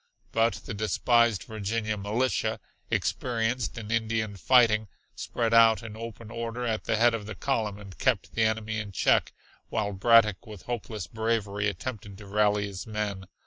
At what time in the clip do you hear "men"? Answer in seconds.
12.87-13.27